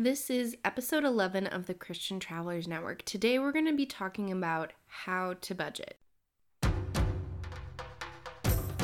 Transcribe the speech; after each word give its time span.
This 0.00 0.30
is 0.30 0.56
episode 0.64 1.02
11 1.02 1.48
of 1.48 1.66
the 1.66 1.74
Christian 1.74 2.20
Travelers 2.20 2.68
Network. 2.68 3.04
Today 3.04 3.40
we're 3.40 3.50
going 3.50 3.66
to 3.66 3.74
be 3.74 3.84
talking 3.84 4.30
about 4.30 4.72
how 4.86 5.34
to 5.40 5.56
budget. 5.56 5.98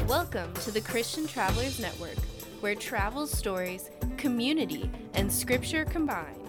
Welcome 0.08 0.52
to 0.54 0.72
the 0.72 0.80
Christian 0.80 1.28
Travelers 1.28 1.78
Network, 1.78 2.18
where 2.58 2.74
travel 2.74 3.28
stories, 3.28 3.90
community, 4.16 4.90
and 5.14 5.32
scripture 5.32 5.84
combine. 5.84 6.43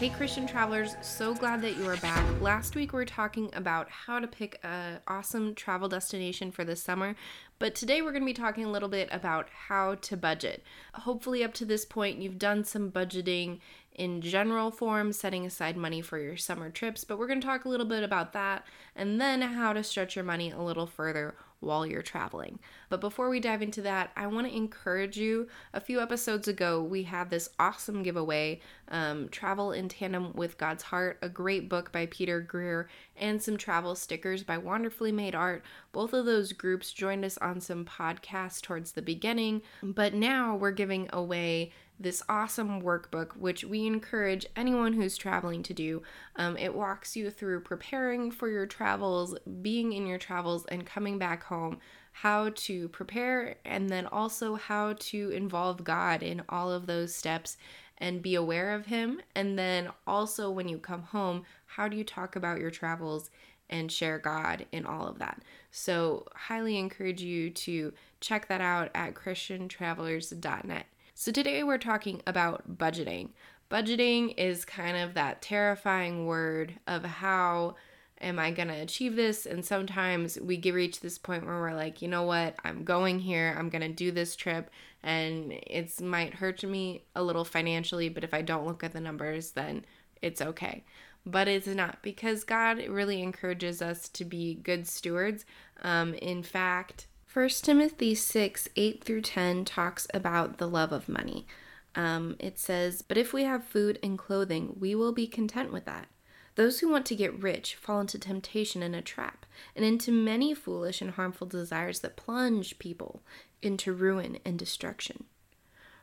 Hey, 0.00 0.08
Christian 0.08 0.46
travelers, 0.46 0.96
so 1.02 1.34
glad 1.34 1.60
that 1.60 1.76
you 1.76 1.86
are 1.86 1.98
back. 1.98 2.24
Last 2.40 2.74
week 2.74 2.94
we 2.94 2.96
were 2.96 3.04
talking 3.04 3.50
about 3.52 3.90
how 3.90 4.18
to 4.18 4.26
pick 4.26 4.58
an 4.62 5.00
awesome 5.06 5.54
travel 5.54 5.90
destination 5.90 6.50
for 6.50 6.64
the 6.64 6.74
summer, 6.74 7.14
but 7.58 7.74
today 7.74 8.00
we're 8.00 8.12
going 8.12 8.22
to 8.22 8.26
be 8.26 8.32
talking 8.32 8.64
a 8.64 8.70
little 8.70 8.88
bit 8.88 9.10
about 9.12 9.50
how 9.50 9.96
to 9.96 10.16
budget. 10.16 10.64
Hopefully, 10.94 11.44
up 11.44 11.52
to 11.52 11.66
this 11.66 11.84
point, 11.84 12.18
you've 12.18 12.38
done 12.38 12.64
some 12.64 12.90
budgeting 12.90 13.58
in 13.94 14.22
general 14.22 14.70
form, 14.70 15.12
setting 15.12 15.44
aside 15.44 15.76
money 15.76 16.00
for 16.00 16.18
your 16.18 16.38
summer 16.38 16.70
trips, 16.70 17.04
but 17.04 17.18
we're 17.18 17.26
going 17.26 17.42
to 17.42 17.46
talk 17.46 17.66
a 17.66 17.68
little 17.68 17.84
bit 17.84 18.02
about 18.02 18.32
that 18.32 18.64
and 18.96 19.20
then 19.20 19.42
how 19.42 19.74
to 19.74 19.84
stretch 19.84 20.16
your 20.16 20.24
money 20.24 20.50
a 20.50 20.62
little 20.62 20.86
further 20.86 21.34
while 21.60 21.86
you're 21.86 22.02
traveling. 22.02 22.58
But 22.88 23.00
before 23.00 23.28
we 23.28 23.38
dive 23.38 23.62
into 23.62 23.82
that, 23.82 24.10
I 24.16 24.26
want 24.26 24.48
to 24.48 24.56
encourage 24.56 25.16
you. 25.16 25.48
A 25.72 25.80
few 25.80 26.00
episodes 26.00 26.48
ago, 26.48 26.82
we 26.82 27.04
had 27.04 27.30
this 27.30 27.50
awesome 27.58 28.02
giveaway 28.02 28.60
um, 28.88 29.28
Travel 29.28 29.72
in 29.72 29.88
Tandem 29.88 30.32
with 30.34 30.58
God's 30.58 30.82
Heart, 30.82 31.18
a 31.22 31.28
great 31.28 31.68
book 31.68 31.92
by 31.92 32.06
Peter 32.06 32.40
Greer, 32.40 32.88
and 33.16 33.42
some 33.42 33.56
travel 33.56 33.94
stickers 33.94 34.42
by 34.42 34.58
Wonderfully 34.58 35.12
Made 35.12 35.34
Art. 35.34 35.62
Both 35.92 36.12
of 36.12 36.24
those 36.24 36.52
groups 36.52 36.92
joined 36.92 37.24
us 37.24 37.38
on 37.38 37.60
some 37.60 37.84
podcasts 37.84 38.60
towards 38.60 38.92
the 38.92 39.02
beginning, 39.02 39.62
but 39.82 40.14
now 40.14 40.56
we're 40.56 40.70
giving 40.72 41.08
away 41.12 41.72
this 42.00 42.22
awesome 42.28 42.80
workbook, 42.80 43.36
which 43.36 43.62
we 43.62 43.86
encourage 43.86 44.46
anyone 44.56 44.94
who's 44.94 45.18
traveling 45.18 45.62
to 45.62 45.74
do. 45.74 46.02
Um, 46.34 46.56
it 46.56 46.74
walks 46.74 47.14
you 47.14 47.30
through 47.30 47.60
preparing 47.60 48.30
for 48.30 48.48
your 48.48 48.66
travels, 48.66 49.36
being 49.60 49.92
in 49.92 50.06
your 50.06 50.18
travels, 50.18 50.64
and 50.66 50.86
coming 50.86 51.18
back 51.18 51.44
home, 51.44 51.78
how 52.12 52.50
to 52.54 52.88
prepare, 52.88 53.56
and 53.66 53.90
then 53.90 54.06
also 54.06 54.54
how 54.54 54.94
to 54.98 55.30
involve 55.30 55.84
God 55.84 56.22
in 56.22 56.42
all 56.48 56.72
of 56.72 56.86
those 56.86 57.14
steps 57.14 57.58
and 57.98 58.22
be 58.22 58.34
aware 58.34 58.74
of 58.74 58.86
Him. 58.86 59.20
And 59.34 59.58
then 59.58 59.90
also, 60.06 60.50
when 60.50 60.68
you 60.68 60.78
come 60.78 61.02
home, 61.02 61.44
how 61.66 61.86
do 61.86 61.98
you 61.98 62.04
talk 62.04 62.34
about 62.34 62.60
your 62.60 62.70
travels 62.70 63.30
and 63.68 63.92
share 63.92 64.18
God 64.18 64.64
in 64.72 64.86
all 64.86 65.06
of 65.06 65.18
that? 65.18 65.42
So, 65.70 66.26
highly 66.34 66.78
encourage 66.78 67.20
you 67.20 67.50
to 67.50 67.92
check 68.20 68.48
that 68.48 68.62
out 68.62 68.90
at 68.94 69.14
ChristianTravelers.net. 69.14 70.86
So, 71.20 71.30
today 71.30 71.62
we're 71.62 71.76
talking 71.76 72.22
about 72.26 72.78
budgeting. 72.78 73.28
Budgeting 73.70 74.32
is 74.38 74.64
kind 74.64 74.96
of 74.96 75.12
that 75.12 75.42
terrifying 75.42 76.24
word 76.24 76.80
of 76.86 77.04
how 77.04 77.74
am 78.22 78.38
I 78.38 78.52
going 78.52 78.68
to 78.68 78.80
achieve 78.80 79.16
this? 79.16 79.44
And 79.44 79.62
sometimes 79.62 80.40
we 80.40 80.56
get 80.56 80.72
reach 80.72 81.00
this 81.00 81.18
point 81.18 81.44
where 81.44 81.60
we're 81.60 81.74
like, 81.74 82.00
you 82.00 82.08
know 82.08 82.22
what? 82.22 82.56
I'm 82.64 82.84
going 82.84 83.18
here. 83.18 83.54
I'm 83.58 83.68
going 83.68 83.82
to 83.82 83.88
do 83.90 84.10
this 84.10 84.34
trip 84.34 84.70
and 85.02 85.52
it 85.52 86.00
might 86.00 86.32
hurt 86.32 86.64
me 86.64 87.04
a 87.14 87.22
little 87.22 87.44
financially, 87.44 88.08
but 88.08 88.24
if 88.24 88.32
I 88.32 88.40
don't 88.40 88.66
look 88.66 88.82
at 88.82 88.94
the 88.94 89.00
numbers, 89.02 89.50
then 89.50 89.84
it's 90.22 90.40
okay. 90.40 90.84
But 91.26 91.48
it's 91.48 91.66
not 91.66 92.02
because 92.02 92.44
God 92.44 92.78
really 92.88 93.22
encourages 93.22 93.82
us 93.82 94.08
to 94.08 94.24
be 94.24 94.54
good 94.54 94.88
stewards. 94.88 95.44
Um, 95.82 96.14
in 96.14 96.42
fact, 96.42 97.08
1 97.32 97.48
Timothy 97.62 98.12
6 98.12 98.68
8 98.74 99.04
through 99.04 99.20
10 99.20 99.64
talks 99.64 100.08
about 100.12 100.58
the 100.58 100.66
love 100.66 100.90
of 100.90 101.08
money. 101.08 101.46
Um, 101.94 102.34
it 102.40 102.58
says, 102.58 103.02
But 103.02 103.16
if 103.16 103.32
we 103.32 103.44
have 103.44 103.62
food 103.62 104.00
and 104.02 104.18
clothing, 104.18 104.74
we 104.80 104.96
will 104.96 105.12
be 105.12 105.28
content 105.28 105.72
with 105.72 105.84
that. 105.84 106.08
Those 106.56 106.80
who 106.80 106.90
want 106.90 107.06
to 107.06 107.14
get 107.14 107.40
rich 107.40 107.76
fall 107.76 108.00
into 108.00 108.18
temptation 108.18 108.82
and 108.82 108.96
a 108.96 109.00
trap, 109.00 109.46
and 109.76 109.84
into 109.84 110.10
many 110.10 110.54
foolish 110.54 111.00
and 111.00 111.12
harmful 111.12 111.46
desires 111.46 112.00
that 112.00 112.16
plunge 112.16 112.80
people 112.80 113.22
into 113.62 113.92
ruin 113.92 114.40
and 114.44 114.58
destruction. 114.58 115.22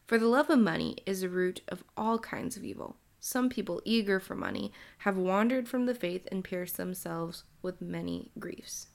For 0.06 0.18
the 0.18 0.28
love 0.28 0.50
of 0.50 0.60
money 0.60 0.96
is 1.06 1.20
the 1.20 1.30
root 1.30 1.60
of 1.68 1.84
all 1.98 2.20
kinds 2.20 2.56
of 2.56 2.64
evil. 2.64 2.96
Some 3.20 3.50
people, 3.50 3.82
eager 3.84 4.22
for 4.22 4.36
money, 4.36 4.72
have 5.00 5.18
wandered 5.18 5.68
from 5.68 5.88
the 5.88 5.96
faith 5.96 6.26
and 6.32 6.42
pierced 6.42 6.78
themselves 6.78 7.44
with 7.62 7.82
many 7.82 8.32
griefs. 8.40 8.88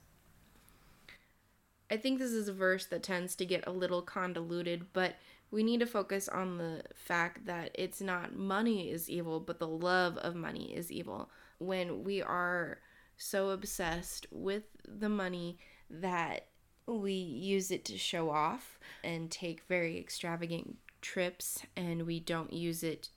I 1.93 1.99
think 1.99 2.19
this 2.19 2.33
is 2.33 2.49
a 2.49 2.55
verse 2.55 2.87
that 2.87 3.03
tends 3.03 3.37
to 3.37 3.45
get 3.45 3.67
a 3.67 3.71
little 3.71 4.01
convoluted, 4.01 4.95
but 4.95 5.17
we 5.51 5.63
need 5.63 5.81
to 5.81 5.87
focus 5.87 6.27
on 6.27 6.57
the 6.57 6.85
fact 6.95 7.45
that 7.45 7.71
it's 7.75 8.01
not 8.01 8.35
money 8.35 8.91
is 8.91 9.11
evil, 9.11 9.41
but 9.41 9.59
the 9.59 9.69
love 9.69 10.17
of 10.17 10.35
money 10.35 10.75
is 10.75 10.91
evil. 10.91 11.29
When 11.59 12.03
we 12.03 12.23
are 12.23 12.79
so 13.19 13.51
obsessed 13.51 14.27
with 14.31 14.63
the 14.89 15.11
money 15.11 15.59
that 15.91 16.47
we 16.87 17.13
use 17.13 17.71
it 17.71 17.85
to 17.85 17.99
show 17.99 18.31
off 18.31 18.79
and 19.05 19.31
take 19.31 19.69
very 19.69 19.99
extravagant 19.99 20.79
trips 21.03 21.63
and 21.77 22.07
we 22.07 22.21
don't 22.21 22.55
use 22.55 22.83
it 22.83 23.11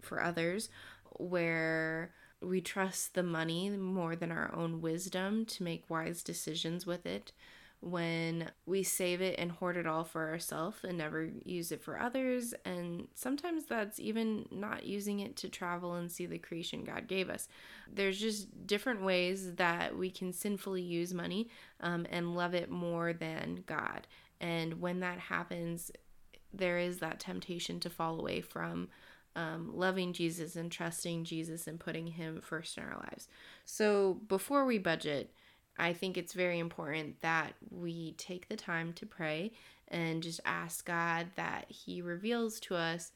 for 0.00 0.22
others, 0.22 0.68
where 1.16 2.12
we 2.40 2.60
trust 2.60 3.14
the 3.14 3.24
money 3.24 3.70
more 3.70 4.14
than 4.14 4.30
our 4.30 4.54
own 4.54 4.80
wisdom 4.80 5.44
to 5.46 5.64
make 5.64 5.90
wise 5.90 6.22
decisions 6.22 6.86
with 6.86 7.04
it 7.06 7.32
when 7.82 8.50
we 8.66 8.82
save 8.82 9.22
it 9.22 9.36
and 9.38 9.50
hoard 9.50 9.76
it 9.76 9.86
all 9.86 10.04
for 10.04 10.28
ourselves 10.28 10.78
and 10.84 10.98
never 10.98 11.30
use 11.44 11.72
it 11.72 11.82
for 11.82 11.98
others. 11.98 12.52
And 12.64 13.08
sometimes 13.14 13.64
that's 13.64 13.98
even 13.98 14.46
not 14.50 14.84
using 14.84 15.20
it 15.20 15.36
to 15.36 15.48
travel 15.48 15.94
and 15.94 16.12
see 16.12 16.26
the 16.26 16.38
creation 16.38 16.84
God 16.84 17.06
gave 17.06 17.30
us. 17.30 17.48
There's 17.90 18.20
just 18.20 18.66
different 18.66 19.02
ways 19.02 19.54
that 19.54 19.96
we 19.96 20.10
can 20.10 20.32
sinfully 20.32 20.82
use 20.82 21.14
money 21.14 21.48
um, 21.80 22.06
and 22.10 22.34
love 22.36 22.54
it 22.54 22.70
more 22.70 23.14
than 23.14 23.64
God. 23.66 24.06
And 24.40 24.80
when 24.80 25.00
that 25.00 25.18
happens, 25.18 25.90
there 26.52 26.78
is 26.78 26.98
that 26.98 27.20
temptation 27.20 27.80
to 27.80 27.90
fall 27.90 28.20
away 28.20 28.42
from 28.42 28.88
um, 29.36 29.70
loving 29.74 30.12
Jesus 30.12 30.56
and 30.56 30.70
trusting 30.70 31.24
Jesus 31.24 31.66
and 31.66 31.80
putting 31.80 32.08
Him 32.08 32.40
first 32.42 32.76
in 32.76 32.82
our 32.82 32.96
lives. 32.96 33.28
So 33.64 34.20
before 34.28 34.64
we 34.64 34.78
budget, 34.78 35.32
I 35.78 35.92
think 35.92 36.16
it's 36.16 36.32
very 36.32 36.58
important 36.58 37.20
that 37.22 37.54
we 37.70 38.12
take 38.12 38.48
the 38.48 38.56
time 38.56 38.92
to 38.94 39.06
pray 39.06 39.52
and 39.88 40.22
just 40.22 40.40
ask 40.44 40.84
God 40.86 41.28
that 41.36 41.66
He 41.68 42.02
reveals 42.02 42.60
to 42.60 42.76
us 42.76 43.12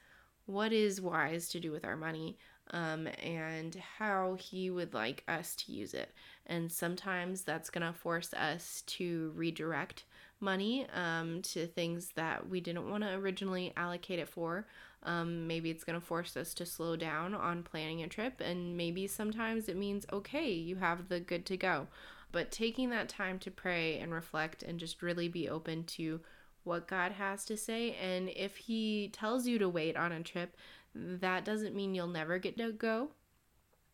what 0.47 0.73
is 0.73 1.01
wise 1.01 1.49
to 1.51 1.61
do 1.61 1.71
with 1.73 1.85
our 1.85 1.97
money 1.97 2.39
um, 2.71 3.09
and 3.23 3.75
how 3.99 4.35
He 4.35 4.71
would 4.71 4.95
like 4.95 5.25
us 5.29 5.55
to 5.57 5.73
use 5.73 5.95
it. 5.95 6.11
And 6.47 6.71
sometimes 6.71 7.43
that's 7.43 7.71
going 7.71 7.87
to 7.87 7.99
force 7.99 8.33
us 8.35 8.83
to 8.87 9.33
redirect 9.35 10.05
money 10.41 10.87
um, 10.95 11.43
to 11.43 11.67
things 11.67 12.11
that 12.17 12.49
we 12.49 12.61
didn't 12.61 12.91
want 12.91 13.03
to 13.03 13.15
originally 13.15 13.73
allocate 13.77 14.19
it 14.19 14.29
for. 14.29 14.67
Um, 15.03 15.47
maybe 15.47 15.71
it's 15.71 15.85
going 15.85 16.01
to 16.01 16.05
force 16.05 16.37
us 16.37 16.55
to 16.55 16.67
slow 16.67 16.97
down 16.97 17.35
on 17.35 17.63
planning 17.63 18.03
a 18.03 18.09
trip, 18.09 18.41
and 18.41 18.77
maybe 18.77 19.07
sometimes 19.07 19.69
it 19.69 19.77
means, 19.77 20.07
okay, 20.13 20.51
you 20.51 20.77
have 20.77 21.09
the 21.09 21.21
good 21.21 21.45
to 21.47 21.57
go. 21.57 21.89
But 22.35 22.51
taking 22.51 22.91
that 22.91 23.09
time 23.09 23.39
to 23.39 23.51
pray 23.51 24.01
and 24.01 24.13
reflect 24.13 24.65
and 24.65 24.81
just 24.81 25.03
really 25.03 25.29
be 25.29 25.49
open 25.49 25.85
to 25.85 26.21
what 26.65 26.89
God 26.89 27.13
has 27.13 27.45
to 27.45 27.57
say. 27.57 27.93
And 27.93 28.29
if 28.35 28.57
He 28.57 29.11
tells 29.13 29.47
you 29.47 29.59
to 29.61 29.69
wait 29.69 29.97
on 29.97 30.11
a 30.11 30.21
trip, 30.21 30.57
that 30.95 31.45
doesn't 31.45 31.77
mean 31.77 31.95
you'll 31.95 32.09
never 32.09 32.39
get 32.39 32.59
to 32.59 32.73
go. 32.73 33.11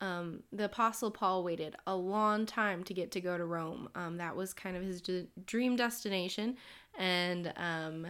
Um, 0.00 0.42
the 0.50 0.64
Apostle 0.64 1.10
Paul 1.10 1.44
waited 1.44 1.76
a 1.86 1.94
long 1.94 2.46
time 2.46 2.82
to 2.84 2.94
get 2.94 3.10
to 3.10 3.20
go 3.20 3.36
to 3.36 3.44
Rome. 3.44 3.90
Um, 3.94 4.16
that 4.16 4.34
was 4.34 4.54
kind 4.54 4.74
of 4.74 4.82
his 4.82 5.02
d- 5.02 5.28
dream 5.44 5.76
destination. 5.76 6.56
And 6.98 7.52
um, 7.58 8.06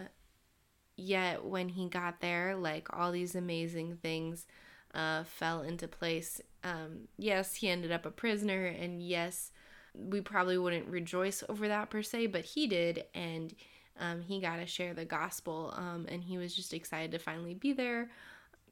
yet, 0.95 1.43
when 1.43 1.67
he 1.67 1.89
got 1.89 2.21
there, 2.21 2.55
like 2.55 2.87
all 2.93 3.11
these 3.11 3.35
amazing 3.35 3.97
things 3.97 4.45
uh, 4.93 5.25
fell 5.25 5.63
into 5.63 5.87
place. 5.89 6.39
Um, 6.63 7.07
yes, 7.17 7.55
he 7.55 7.67
ended 7.67 7.91
up 7.91 8.05
a 8.05 8.11
prisoner, 8.11 8.65
and 8.65 9.01
yes, 9.01 9.51
we 9.93 10.21
probably 10.21 10.57
wouldn't 10.57 10.87
rejoice 10.87 11.43
over 11.49 11.67
that 11.67 11.89
per 11.89 12.01
se, 12.01 12.27
but 12.27 12.45
he 12.45 12.67
did, 12.67 13.05
and 13.13 13.53
um, 13.99 14.21
he 14.21 14.39
got 14.39 14.57
to 14.57 14.65
share 14.65 14.93
the 14.93 15.05
gospel, 15.05 15.73
um, 15.75 16.05
and 16.09 16.23
he 16.23 16.37
was 16.37 16.55
just 16.55 16.73
excited 16.73 17.11
to 17.11 17.19
finally 17.19 17.53
be 17.53 17.73
there. 17.73 18.09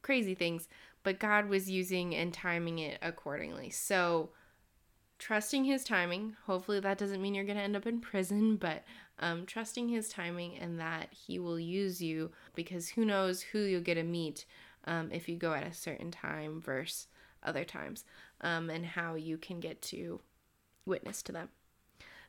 Crazy 0.01 0.33
things, 0.33 0.68
but 1.04 1.19
God 1.19 1.50
was 1.50 1.69
using 1.69 2.16
and 2.16 2.33
timing 2.33 2.80
it 2.80 2.98
accordingly. 3.01 3.69
So, 3.69 4.30
trusting 5.18 5.66
His 5.66 5.83
timing. 5.83 6.38
Hopefully, 6.45 6.80
that 6.80 6.98
doesn't 6.98 7.21
mean 7.21 7.36
you're 7.36 7.45
going 7.45 7.57
to 7.57 7.63
end 7.63 7.75
up 7.75 7.86
in 7.86 8.00
prison, 8.00 8.56
but 8.62 8.83
um, 9.19 9.45
trusting 9.45 9.89
His 9.89 10.10
timing 10.10 10.57
and 10.57 10.80
that 10.80 11.10
He 11.12 11.38
will 11.38 11.60
use 11.60 12.01
you 12.01 12.31
because 12.56 12.89
who 12.89 13.04
knows 13.04 13.42
who 13.42 13.60
you'll 13.60 13.81
get 13.81 13.95
to 13.95 14.04
meet 14.04 14.45
um, 14.86 15.10
if 15.12 15.27
you 15.27 15.36
go 15.36 15.54
at 15.54 15.68
a 15.68 15.74
certain 15.74 16.12
time 16.12 16.62
versus 16.62 17.07
other 17.44 17.66
times, 17.66 18.06
um, 18.42 18.69
and 18.69 18.86
how 18.86 19.16
you 19.16 19.38
can 19.38 19.60
get 19.60 19.81
to 19.81 20.21
witness 20.85 21.21
to 21.23 21.31
them. 21.31 21.49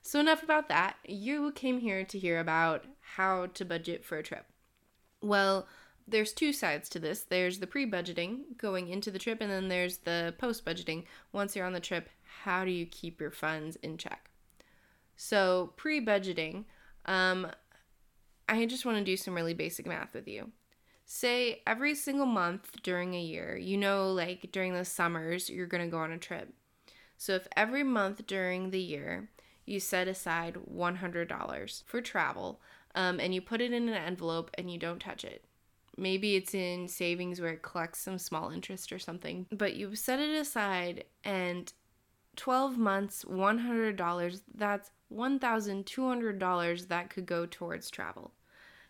So, 0.02 0.18
enough 0.18 0.42
about 0.42 0.68
that. 0.68 0.96
You 1.06 1.52
came 1.52 1.80
here 1.80 2.04
to 2.04 2.18
hear 2.18 2.40
about 2.40 2.84
how 3.00 3.46
to 3.46 3.64
budget 3.64 4.04
for 4.04 4.18
a 4.18 4.22
trip. 4.22 4.46
Well, 5.20 5.66
there's 6.08 6.32
two 6.32 6.52
sides 6.52 6.88
to 6.90 6.98
this 6.98 7.22
there's 7.22 7.58
the 7.58 7.66
pre 7.66 7.88
budgeting 7.88 8.56
going 8.56 8.88
into 8.88 9.10
the 9.10 9.18
trip, 9.18 9.40
and 9.40 9.50
then 9.50 9.68
there's 9.68 9.98
the 9.98 10.34
post 10.38 10.64
budgeting. 10.64 11.04
Once 11.32 11.54
you're 11.54 11.66
on 11.66 11.72
the 11.72 11.80
trip, 11.80 12.08
how 12.42 12.64
do 12.64 12.70
you 12.70 12.86
keep 12.86 13.20
your 13.20 13.30
funds 13.30 13.76
in 13.76 13.98
check? 13.98 14.30
So, 15.16 15.72
pre 15.76 16.04
budgeting, 16.04 16.64
um, 17.04 17.48
I 18.48 18.64
just 18.66 18.86
want 18.86 18.98
to 18.98 19.04
do 19.04 19.16
some 19.16 19.34
really 19.34 19.54
basic 19.54 19.86
math 19.86 20.14
with 20.14 20.26
you. 20.26 20.50
Say 21.04 21.62
every 21.66 21.94
single 21.94 22.26
month 22.26 22.82
during 22.82 23.14
a 23.14 23.20
year, 23.20 23.56
you 23.56 23.76
know, 23.76 24.12
like 24.12 24.50
during 24.52 24.74
the 24.74 24.84
summers, 24.84 25.50
you're 25.50 25.66
going 25.66 25.84
to 25.84 25.90
go 25.90 25.98
on 25.98 26.12
a 26.12 26.18
trip. 26.18 26.54
So, 27.20 27.34
if 27.34 27.46
every 27.54 27.82
month 27.82 28.26
during 28.26 28.70
the 28.70 28.80
year 28.80 29.28
you 29.66 29.78
set 29.78 30.08
aside 30.08 30.54
$100 30.54 31.82
for 31.84 32.00
travel 32.00 32.62
um, 32.94 33.20
and 33.20 33.34
you 33.34 33.42
put 33.42 33.60
it 33.60 33.74
in 33.74 33.90
an 33.90 33.94
envelope 33.94 34.50
and 34.54 34.72
you 34.72 34.78
don't 34.78 35.00
touch 35.00 35.22
it, 35.22 35.44
maybe 35.98 36.34
it's 36.34 36.54
in 36.54 36.88
savings 36.88 37.38
where 37.38 37.52
it 37.52 37.60
collects 37.60 38.00
some 38.00 38.16
small 38.16 38.48
interest 38.48 38.90
or 38.90 38.98
something, 38.98 39.44
but 39.52 39.76
you 39.76 39.94
set 39.94 40.18
it 40.18 40.30
aside 40.30 41.04
and 41.22 41.74
12 42.36 42.78
months, 42.78 43.22
$100, 43.26 44.40
that's 44.54 44.90
$1,200 45.12 46.88
that 46.88 47.10
could 47.10 47.26
go 47.26 47.44
towards 47.44 47.90
travel. 47.90 48.32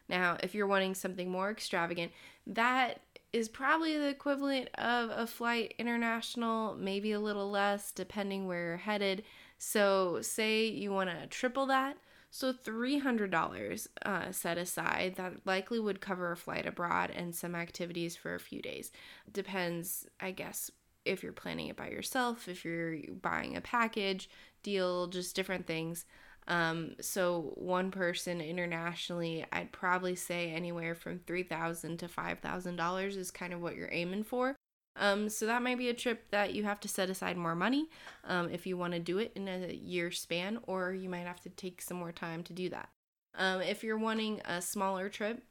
Now, 0.08 0.36
if 0.40 0.54
you're 0.54 0.68
wanting 0.68 0.94
something 0.94 1.28
more 1.28 1.50
extravagant, 1.50 2.12
that 2.46 3.00
is 3.32 3.48
probably 3.48 3.96
the 3.96 4.08
equivalent 4.08 4.68
of 4.74 5.10
a 5.10 5.26
flight 5.26 5.74
international, 5.78 6.76
maybe 6.76 7.12
a 7.12 7.20
little 7.20 7.50
less 7.50 7.92
depending 7.92 8.46
where 8.46 8.64
you're 8.68 8.76
headed. 8.76 9.22
So, 9.58 10.18
say 10.22 10.66
you 10.66 10.90
want 10.90 11.10
to 11.10 11.26
triple 11.26 11.66
that. 11.66 11.96
So, 12.30 12.52
$300 12.52 13.86
uh, 14.04 14.32
set 14.32 14.58
aside 14.58 15.14
that 15.16 15.46
likely 15.46 15.78
would 15.78 16.00
cover 16.00 16.32
a 16.32 16.36
flight 16.36 16.66
abroad 16.66 17.10
and 17.10 17.34
some 17.34 17.54
activities 17.54 18.16
for 18.16 18.34
a 18.34 18.40
few 18.40 18.62
days. 18.62 18.90
Depends, 19.30 20.06
I 20.20 20.30
guess, 20.30 20.70
if 21.04 21.22
you're 21.22 21.32
planning 21.32 21.68
it 21.68 21.76
by 21.76 21.88
yourself, 21.90 22.48
if 22.48 22.64
you're 22.64 22.98
buying 23.22 23.56
a 23.56 23.60
package 23.60 24.28
deal, 24.62 25.06
just 25.06 25.36
different 25.36 25.66
things. 25.66 26.04
Um, 26.48 26.96
so 27.00 27.52
one 27.56 27.90
person 27.90 28.40
internationally, 28.40 29.44
I'd 29.52 29.72
probably 29.72 30.16
say 30.16 30.50
anywhere 30.50 30.94
from 30.94 31.20
three 31.20 31.42
thousand 31.44 31.98
to 31.98 32.08
five 32.08 32.40
thousand 32.40 32.76
dollars 32.76 33.16
is 33.16 33.30
kind 33.30 33.52
of 33.52 33.60
what 33.60 33.76
you're 33.76 33.92
aiming 33.92 34.24
for. 34.24 34.56
Um, 34.96 35.28
so 35.28 35.46
that 35.46 35.62
might 35.62 35.78
be 35.78 35.88
a 35.88 35.94
trip 35.94 36.30
that 36.30 36.52
you 36.52 36.64
have 36.64 36.80
to 36.80 36.88
set 36.88 37.08
aside 37.08 37.36
more 37.36 37.54
money 37.54 37.86
um, 38.24 38.50
if 38.50 38.66
you 38.66 38.76
want 38.76 38.92
to 38.92 38.98
do 38.98 39.18
it 39.18 39.32
in 39.34 39.46
a 39.48 39.72
year 39.72 40.10
span, 40.10 40.58
or 40.64 40.92
you 40.92 41.08
might 41.08 41.26
have 41.26 41.40
to 41.42 41.48
take 41.50 41.80
some 41.80 41.96
more 41.96 42.12
time 42.12 42.42
to 42.44 42.52
do 42.52 42.68
that. 42.70 42.88
Um, 43.36 43.60
if 43.60 43.84
you're 43.84 43.96
wanting 43.96 44.40
a 44.44 44.60
smaller 44.60 45.08
trip, 45.08 45.44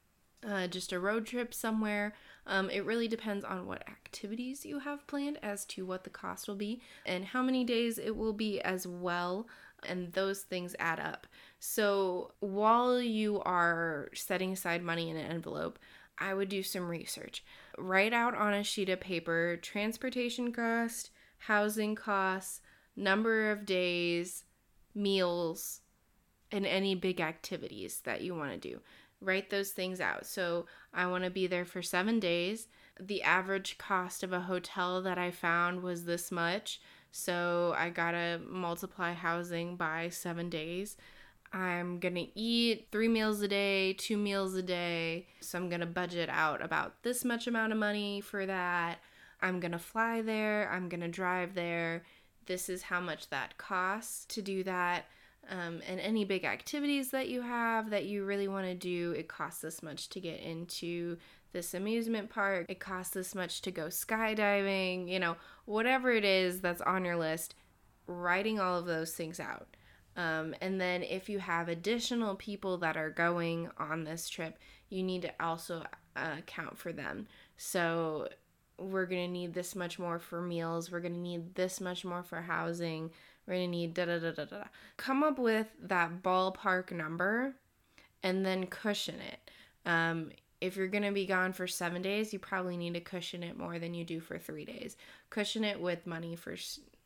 uh, 0.48 0.68
just 0.68 0.92
a 0.92 1.00
road 1.00 1.26
trip 1.26 1.54
somewhere. 1.54 2.14
Um, 2.46 2.70
it 2.70 2.86
really 2.86 3.08
depends 3.08 3.46
on 3.46 3.66
what 3.66 3.88
activities 3.90 4.66
you 4.66 4.80
have 4.80 5.06
planned 5.08 5.38
as 5.44 5.66
to 5.66 5.86
what 5.86 6.04
the 6.04 6.10
cost 6.10 6.48
will 6.48 6.56
be 6.56 6.82
and 7.06 7.26
how 7.26 7.42
many 7.42 7.64
days 7.64 7.98
it 7.98 8.16
will 8.16 8.34
be 8.34 8.62
as 8.62 8.88
well. 8.88 9.48
And 9.88 10.12
those 10.14 10.42
things 10.42 10.76
add 10.80 11.00
up. 11.00 11.28
So 11.60 12.34
while 12.40 13.02
you 13.02 13.42
are 13.42 14.10
setting 14.14 14.54
aside 14.54 14.84
money 14.84 15.10
in 15.10 15.18
an 15.18 15.32
envelope, 15.32 15.80
I 16.18 16.34
would 16.34 16.50
do 16.50 16.64
some 16.64 16.88
research. 16.88 17.44
Write 17.78 18.14
out 18.14 18.36
on 18.36 18.54
a 18.54 18.64
sheet 18.64 18.90
of 18.90 19.00
paper 19.00 19.58
transportation 19.62 20.52
cost, 20.52 21.12
housing 21.38 21.96
costs, 21.96 22.62
number 22.96 23.52
of 23.52 23.66
days, 23.66 24.44
meals, 24.94 25.82
and 26.52 26.66
any 26.66 26.96
big 26.96 27.22
activities 27.22 28.02
that 28.02 28.22
you 28.22 28.36
want 28.36 28.52
to 28.52 28.58
do 28.58 28.80
write 29.22 29.50
those 29.50 29.72
things 29.72 30.00
out. 30.00 30.26
So 30.26 30.66
I 30.94 31.08
want 31.08 31.24
to 31.24 31.30
be 31.30 31.48
there 31.48 31.66
for 31.66 31.82
seven 31.82 32.20
days. 32.20 32.68
The 33.00 33.24
average 33.24 33.78
cost 33.78 34.24
of 34.24 34.34
a 34.34 34.42
hotel 34.42 35.02
that 35.02 35.18
I 35.18 35.32
found 35.32 35.82
was 35.82 36.06
this 36.06 36.32
much. 36.32 36.82
So 37.12 37.74
I 37.78 37.90
gotta 37.90 38.40
multiply 38.48 39.14
housing 39.14 39.76
by 39.76 40.10
seven 40.10 40.50
days. 40.50 40.98
I'm 41.52 42.00
gonna 42.00 42.28
eat 42.36 42.88
three 42.92 43.08
meals 43.08 43.42
a 43.42 43.48
day, 43.48 43.94
two 43.94 44.18
meals 44.18 44.54
a 44.56 44.62
day. 44.62 45.28
So 45.42 45.58
I'm 45.58 45.70
gonna 45.70 45.86
budget 45.86 46.30
out 46.30 46.64
about 46.64 47.02
this 47.04 47.26
much 47.26 47.48
amount 47.48 47.72
of 47.72 47.80
money 47.80 48.22
for 48.22 48.46
that. 48.46 49.00
I'm 49.42 49.60
gonna 49.60 49.80
fly 49.80 50.22
there, 50.22 50.70
I'm 50.72 50.90
gonna 50.90 51.08
drive 51.08 51.56
there. 51.56 52.04
This 52.46 52.70
is 52.70 52.84
how 52.84 53.00
much 53.00 53.30
that 53.30 53.58
costs 53.58 54.26
to 54.26 54.42
do 54.42 54.64
that. 54.64 55.06
Um, 55.50 55.82
and 55.88 56.00
any 56.00 56.26
big 56.26 56.44
activities 56.46 57.10
that 57.12 57.30
you 57.30 57.42
have 57.42 57.90
that 57.90 58.06
you 58.06 58.24
really 58.24 58.48
want 58.48 58.68
to 58.68 58.76
do, 58.76 59.14
it 59.18 59.28
costs 59.28 59.62
this 59.62 59.82
much 59.82 60.10
to 60.10 60.20
get 60.20 60.40
into 60.42 61.18
this 61.52 61.74
amusement 61.74 62.30
park, 62.30 62.66
it 62.70 62.80
costs 62.80 63.14
this 63.14 63.36
much 63.36 63.62
to 63.62 63.72
go 63.72 63.88
skydiving, 63.88 65.08
you 65.10 65.20
know, 65.20 65.36
whatever 65.66 66.12
it 66.12 66.26
is 66.26 66.62
that's 66.62 66.82
on 66.82 67.06
your 67.06 67.18
list, 67.18 67.56
writing 68.08 68.60
all 68.60 68.78
of 68.80 68.86
those 68.86 69.14
things 69.14 69.40
out. 69.40 69.68
Um, 70.16 70.54
and 70.62 70.80
then 70.80 71.04
if 71.04 71.30
you 71.30 71.40
have 71.40 71.70
additional 71.70 72.36
people 72.36 72.78
that 72.80 72.98
are 72.98 73.10
going 73.10 73.70
on 73.78 74.04
this 74.04 74.28
trip, 74.28 74.58
you 74.90 75.04
need 75.04 75.22
to 75.22 75.32
also 75.40 75.84
uh, 76.16 76.36
account 76.40 76.78
for 76.78 76.92
them. 76.92 77.28
So 77.58 78.28
we're 78.78 79.06
going 79.06 79.28
to 79.28 79.32
need 79.32 79.54
this 79.54 79.76
much 79.76 80.00
more 80.00 80.20
for 80.20 80.42
meals, 80.42 80.92
we're 80.92 81.00
going 81.00 81.14
to 81.14 81.20
need 81.20 81.56
this 81.56 81.80
much 81.80 82.04
more 82.04 82.24
for 82.24 82.42
housing 82.42 83.12
we're 83.50 83.56
gonna 83.56 83.68
need 83.68 83.96
da 83.96 84.06
da 84.06 84.20
da 84.20 84.32
da 84.32 84.46
da. 84.46 84.64
Come 84.98 85.24
up 85.24 85.40
with 85.40 85.68
that 85.82 86.22
ballpark 86.22 86.92
number 86.92 87.56
and 88.22 88.46
then 88.46 88.68
cushion 88.68 89.16
it. 89.16 89.52
Um, 89.88 90.30
if 90.62 90.76
you're 90.76 90.88
gonna 90.88 91.12
be 91.12 91.26
gone 91.26 91.54
for 91.54 91.68
seven 91.68 92.02
days, 92.02 92.34
you 92.34 92.40
probably 92.40 92.78
need 92.78 92.94
to 92.94 93.00
cushion 93.00 93.44
it 93.44 93.58
more 93.58 93.80
than 93.80 93.94
you 93.94 94.04
do 94.04 94.20
for 94.20 94.38
three 94.38 94.66
days. 94.66 94.98
Cushion 95.30 95.64
it 95.64 95.80
with 95.80 96.06
money 96.06 96.36
for 96.36 96.56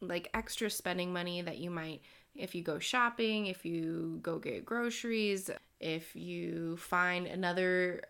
like 0.02 0.30
extra 0.34 0.70
spending 0.70 1.14
money 1.14 1.42
that 1.42 1.60
you 1.60 1.70
might, 1.70 2.02
if 2.36 2.56
you 2.56 2.64
go 2.64 2.80
shopping, 2.80 3.46
if 3.46 3.66
you 3.66 4.20
go 4.22 4.40
get 4.40 4.66
groceries, 4.66 5.50
if 5.80 6.16
you 6.16 6.78
find 6.78 7.28
another 7.28 8.02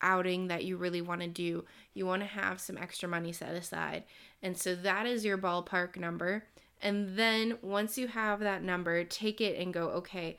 outing 0.00 0.48
that 0.48 0.64
you 0.64 0.76
really 0.76 1.00
want 1.00 1.20
to 1.20 1.28
do, 1.28 1.64
you 1.94 2.06
want 2.06 2.22
to 2.22 2.28
have 2.28 2.60
some 2.60 2.78
extra 2.78 3.08
money 3.08 3.32
set 3.32 3.54
aside. 3.54 4.04
And 4.42 4.56
so 4.56 4.74
that 4.76 5.06
is 5.06 5.24
your 5.24 5.38
ballpark 5.38 5.96
number. 5.96 6.44
And 6.80 7.16
then 7.16 7.58
once 7.62 7.98
you 7.98 8.06
have 8.06 8.40
that 8.40 8.62
number, 8.62 9.02
take 9.04 9.40
it 9.40 9.58
and 9.58 9.74
go, 9.74 9.88
okay, 9.90 10.38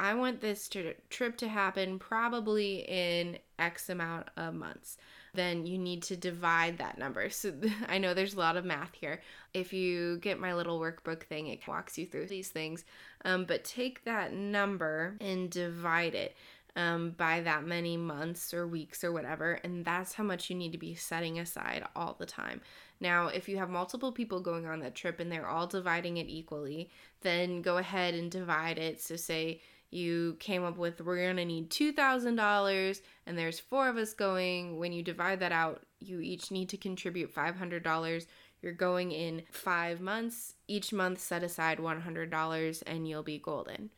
I 0.00 0.14
want 0.14 0.40
this 0.40 0.66
to, 0.70 0.94
trip 1.10 1.36
to 1.38 1.48
happen 1.48 1.98
probably 1.98 2.86
in 2.88 3.38
X 3.58 3.90
amount 3.90 4.28
of 4.36 4.54
months. 4.54 4.96
Then 5.34 5.66
you 5.66 5.76
need 5.76 6.02
to 6.04 6.16
divide 6.16 6.78
that 6.78 6.98
number. 6.98 7.28
So 7.28 7.52
I 7.88 7.98
know 7.98 8.14
there's 8.14 8.34
a 8.34 8.38
lot 8.38 8.56
of 8.56 8.64
math 8.64 8.94
here. 8.94 9.20
If 9.52 9.74
you 9.74 10.16
get 10.18 10.40
my 10.40 10.54
little 10.54 10.80
workbook 10.80 11.24
thing, 11.24 11.48
it 11.48 11.68
walks 11.68 11.98
you 11.98 12.06
through 12.06 12.28
these 12.28 12.48
things. 12.48 12.84
Um, 13.26 13.44
but 13.44 13.62
take 13.62 14.04
that 14.04 14.32
number 14.32 15.18
and 15.20 15.50
divide 15.50 16.14
it 16.14 16.34
um, 16.76 17.10
by 17.10 17.42
that 17.42 17.66
many 17.66 17.98
months 17.98 18.54
or 18.54 18.66
weeks 18.66 19.04
or 19.04 19.12
whatever. 19.12 19.60
And 19.62 19.84
that's 19.84 20.14
how 20.14 20.24
much 20.24 20.48
you 20.48 20.56
need 20.56 20.72
to 20.72 20.78
be 20.78 20.94
setting 20.94 21.38
aside 21.38 21.84
all 21.94 22.16
the 22.18 22.26
time. 22.26 22.62
Now, 23.00 23.28
if 23.28 23.50
you 23.50 23.58
have 23.58 23.68
multiple 23.68 24.12
people 24.12 24.40
going 24.40 24.66
on 24.66 24.80
that 24.80 24.94
trip 24.94 25.20
and 25.20 25.30
they're 25.30 25.48
all 25.48 25.66
dividing 25.66 26.16
it 26.16 26.28
equally, 26.28 26.88
then 27.20 27.60
go 27.60 27.76
ahead 27.76 28.14
and 28.14 28.30
divide 28.30 28.78
it. 28.78 29.00
So, 29.00 29.16
say 29.16 29.60
you 29.90 30.36
came 30.38 30.64
up 30.64 30.76
with 30.76 31.00
we're 31.00 31.24
going 31.24 31.36
to 31.36 31.44
need 31.44 31.70
$2,000 31.70 33.00
and 33.26 33.38
there's 33.38 33.60
four 33.60 33.88
of 33.88 33.96
us 33.96 34.14
going. 34.14 34.78
When 34.78 34.92
you 34.92 35.02
divide 35.02 35.40
that 35.40 35.52
out, 35.52 35.82
you 35.98 36.20
each 36.20 36.50
need 36.50 36.68
to 36.70 36.76
contribute 36.76 37.34
$500. 37.34 38.26
You're 38.62 38.72
going 38.72 39.12
in 39.12 39.42
five 39.50 40.00
months. 40.00 40.54
Each 40.68 40.92
month, 40.92 41.20
set 41.20 41.42
aside 41.42 41.78
$100 41.78 42.82
and 42.86 43.08
you'll 43.08 43.22
be 43.22 43.38
golden. 43.38 43.90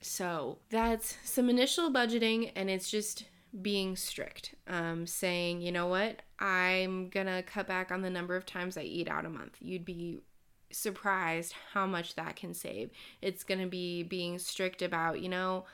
So, 0.00 0.58
that's 0.70 1.16
some 1.24 1.50
initial 1.50 1.90
budgeting, 1.90 2.52
and 2.54 2.70
it's 2.70 2.88
just 2.88 3.24
being 3.62 3.96
strict, 3.96 4.54
um, 4.68 5.06
saying, 5.06 5.60
you 5.60 5.72
know 5.72 5.88
what, 5.88 6.22
I'm 6.38 7.08
gonna 7.08 7.42
cut 7.42 7.66
back 7.66 7.90
on 7.90 8.02
the 8.02 8.10
number 8.10 8.36
of 8.36 8.46
times 8.46 8.76
I 8.76 8.82
eat 8.82 9.08
out 9.08 9.24
a 9.24 9.30
month. 9.30 9.56
You'd 9.60 9.84
be 9.84 10.20
surprised 10.70 11.54
how 11.72 11.86
much 11.86 12.14
that 12.14 12.36
can 12.36 12.54
save. 12.54 12.90
It's 13.22 13.44
gonna 13.44 13.66
be 13.66 14.02
being 14.02 14.38
strict 14.38 14.82
about, 14.82 15.20
you 15.20 15.28
know, 15.28 15.64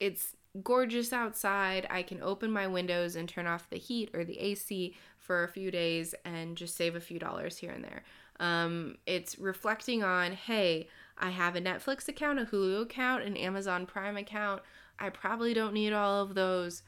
it's 0.00 0.36
gorgeous 0.62 1.12
outside. 1.12 1.86
I 1.90 2.02
can 2.02 2.22
open 2.22 2.50
my 2.50 2.66
windows 2.66 3.16
and 3.16 3.28
turn 3.28 3.46
off 3.46 3.70
the 3.70 3.78
heat 3.78 4.10
or 4.14 4.24
the 4.24 4.38
AC 4.38 4.94
for 5.18 5.44
a 5.44 5.48
few 5.48 5.70
days 5.70 6.14
and 6.24 6.56
just 6.56 6.76
save 6.76 6.94
a 6.94 7.00
few 7.00 7.18
dollars 7.18 7.58
here 7.58 7.72
and 7.72 7.84
there. 7.84 8.04
Um, 8.38 8.96
it's 9.06 9.38
reflecting 9.38 10.02
on, 10.02 10.32
hey, 10.32 10.88
I 11.18 11.30
have 11.30 11.56
a 11.56 11.60
Netflix 11.60 12.08
account, 12.08 12.38
a 12.38 12.44
Hulu 12.44 12.82
account, 12.82 13.24
an 13.24 13.36
Amazon 13.36 13.86
Prime 13.86 14.16
account. 14.16 14.62
I 14.98 15.08
probably 15.10 15.54
don't 15.54 15.74
need 15.74 15.92
all 15.92 16.22
of 16.22 16.34
those. 16.34 16.82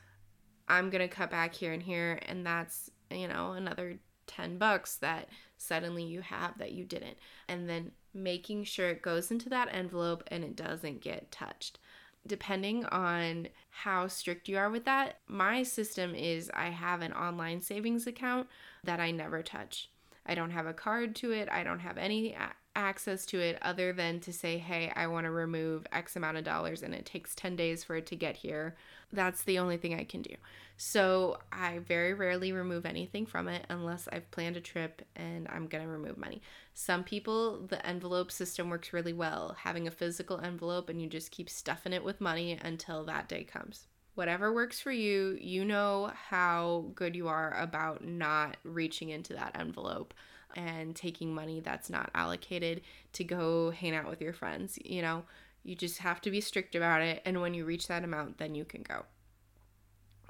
I'm 0.68 0.90
going 0.90 1.06
to 1.06 1.14
cut 1.14 1.30
back 1.30 1.54
here 1.54 1.72
and 1.72 1.82
here. 1.82 2.20
And 2.26 2.44
that's, 2.44 2.90
you 3.10 3.28
know, 3.28 3.52
another 3.52 3.98
10 4.28 4.58
bucks 4.58 4.96
that 4.96 5.28
suddenly 5.56 6.04
you 6.04 6.20
have 6.20 6.56
that 6.58 6.72
you 6.72 6.84
didn't. 6.84 7.16
And 7.48 7.68
then 7.68 7.90
making 8.14 8.64
sure 8.64 8.90
it 8.90 9.02
goes 9.02 9.30
into 9.30 9.48
that 9.48 9.68
envelope 9.72 10.22
and 10.28 10.44
it 10.44 10.54
doesn't 10.54 11.00
get 11.00 11.32
touched. 11.32 11.78
Depending 12.26 12.84
on 12.86 13.48
how 13.70 14.06
strict 14.06 14.48
you 14.48 14.58
are 14.58 14.70
with 14.70 14.84
that, 14.84 15.18
my 15.26 15.62
system 15.62 16.14
is 16.14 16.50
I 16.52 16.66
have 16.66 17.00
an 17.00 17.12
online 17.12 17.60
savings 17.60 18.06
account 18.06 18.48
that 18.84 19.00
I 19.00 19.10
never 19.10 19.42
touch. 19.42 19.90
I 20.26 20.34
don't 20.34 20.50
have 20.50 20.66
a 20.66 20.74
card 20.74 21.16
to 21.16 21.32
it, 21.32 21.48
I 21.50 21.64
don't 21.64 21.78
have 21.80 21.96
any 21.96 22.34
access 22.78 23.26
to 23.26 23.40
it 23.40 23.58
other 23.60 23.92
than 23.92 24.20
to 24.20 24.32
say, 24.32 24.56
hey, 24.56 24.92
I 24.94 25.08
want 25.08 25.24
to 25.24 25.30
remove 25.30 25.86
X 25.92 26.14
amount 26.16 26.38
of 26.38 26.44
dollars 26.44 26.82
and 26.82 26.94
it 26.94 27.04
takes 27.04 27.34
10 27.34 27.56
days 27.56 27.82
for 27.82 27.96
it 27.96 28.06
to 28.06 28.16
get 28.16 28.36
here. 28.36 28.76
That's 29.12 29.42
the 29.42 29.58
only 29.58 29.76
thing 29.76 29.94
I 29.94 30.04
can 30.04 30.22
do. 30.22 30.34
So 30.76 31.38
I 31.52 31.80
very 31.80 32.14
rarely 32.14 32.52
remove 32.52 32.86
anything 32.86 33.26
from 33.26 33.48
it 33.48 33.66
unless 33.68 34.08
I've 34.12 34.30
planned 34.30 34.56
a 34.56 34.60
trip 34.60 35.02
and 35.16 35.48
I'm 35.48 35.66
going 35.66 35.82
to 35.82 35.90
remove 35.90 36.16
money. 36.16 36.40
Some 36.72 37.02
people, 37.02 37.66
the 37.66 37.84
envelope 37.84 38.30
system 38.30 38.70
works 38.70 38.92
really 38.92 39.12
well, 39.12 39.56
having 39.58 39.88
a 39.88 39.90
physical 39.92 40.40
envelope 40.40 40.88
and 40.88 41.02
you 41.02 41.08
just 41.08 41.32
keep 41.32 41.50
stuffing 41.50 41.92
it 41.92 42.04
with 42.04 42.20
money 42.20 42.58
until 42.62 43.04
that 43.04 43.28
day 43.28 43.42
comes. 43.42 43.88
Whatever 44.14 44.52
works 44.52 44.80
for 44.80 44.92
you, 44.92 45.36
you 45.40 45.64
know 45.64 46.12
how 46.14 46.86
good 46.94 47.16
you 47.16 47.28
are 47.28 47.56
about 47.58 48.04
not 48.04 48.56
reaching 48.62 49.10
into 49.10 49.32
that 49.34 49.56
envelope 49.58 50.14
and 50.58 50.96
taking 50.96 51.32
money 51.32 51.60
that's 51.60 51.88
not 51.88 52.10
allocated 52.16 52.80
to 53.12 53.22
go 53.22 53.70
hang 53.70 53.94
out 53.94 54.10
with 54.10 54.20
your 54.20 54.32
friends. 54.32 54.76
You 54.84 55.02
know, 55.02 55.22
you 55.62 55.76
just 55.76 55.98
have 55.98 56.20
to 56.22 56.32
be 56.32 56.40
strict 56.40 56.74
about 56.74 57.00
it. 57.00 57.22
And 57.24 57.40
when 57.40 57.54
you 57.54 57.64
reach 57.64 57.86
that 57.86 58.02
amount, 58.02 58.38
then 58.38 58.56
you 58.56 58.64
can 58.64 58.82
go. 58.82 59.04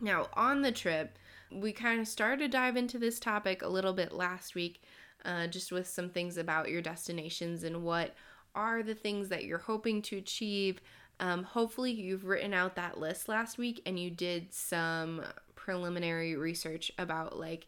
Now, 0.03 0.29
on 0.35 0.61
the 0.61 0.71
trip, 0.71 1.19
we 1.51 1.73
kind 1.73 1.99
of 1.99 2.07
started 2.07 2.41
to 2.41 2.49
dive 2.49 2.77
into 2.77 2.99
this 2.99 3.19
topic 3.19 3.63
a 3.63 3.69
little 3.69 3.95
bit 3.95 4.13
last 4.13 4.55
week, 4.55 4.83
uh, 5.25 5.47
just 5.47 5.73
with 5.73 5.89
some 5.89 6.11
things 6.11 6.37
about 6.37 6.69
your 6.69 6.83
destinations 6.83 7.65
and 7.65 7.83
what 7.83 8.15
are 8.55 8.83
the 8.83 8.95
things 8.95 9.31
that 9.31 9.45
you're 9.45 9.59
hoping 9.59 10.03
to 10.03 10.19
achieve. 10.19 10.83
Um, 11.21 11.43
hopefully, 11.43 11.91
you've 11.91 12.27
written 12.27 12.53
out 12.53 12.77
that 12.77 13.01
list 13.01 13.29
last 13.29 13.57
week 13.57 13.81
and 13.87 13.99
you 13.99 14.11
did 14.11 14.53
some 14.53 15.23
preliminary 15.57 16.37
research 16.37 16.93
about 16.99 17.39
like 17.39 17.67